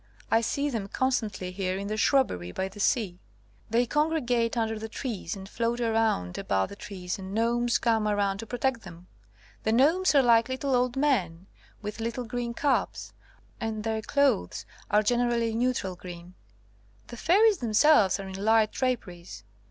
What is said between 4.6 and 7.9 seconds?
the trees and float around about the trees, and gnomes